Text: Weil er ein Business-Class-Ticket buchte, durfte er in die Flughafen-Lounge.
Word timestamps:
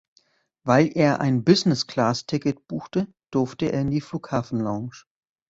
Weil 0.63 0.87
er 0.95 1.21
ein 1.21 1.43
Business-Class-Ticket 1.43 2.67
buchte, 2.67 3.07
durfte 3.29 3.71
er 3.71 3.81
in 3.81 3.91
die 3.91 4.01
Flughafen-Lounge. 4.01 5.03